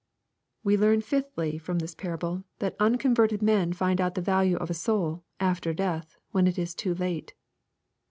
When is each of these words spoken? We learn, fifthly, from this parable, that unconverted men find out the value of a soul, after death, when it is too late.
We 0.63 0.77
learn, 0.77 1.01
fifthly, 1.01 1.59
from 1.59 1.77
this 1.77 1.93
parable, 1.93 2.43
that 2.57 2.75
unconverted 2.79 3.43
men 3.43 3.71
find 3.71 4.01
out 4.01 4.15
the 4.15 4.19
value 4.21 4.55
of 4.57 4.71
a 4.71 4.73
soul, 4.73 5.23
after 5.39 5.75
death, 5.75 6.17
when 6.31 6.47
it 6.47 6.57
is 6.57 6.73
too 6.73 6.95
late. 6.95 7.35